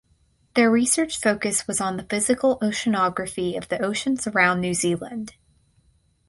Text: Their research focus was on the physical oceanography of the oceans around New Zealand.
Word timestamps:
Their 0.55 0.71
research 0.71 1.19
focus 1.19 1.67
was 1.67 1.79
on 1.79 1.95
the 1.95 2.01
physical 2.09 2.57
oceanography 2.57 3.55
of 3.55 3.67
the 3.67 3.77
oceans 3.83 4.25
around 4.25 4.59
New 4.59 4.73
Zealand. 4.73 5.35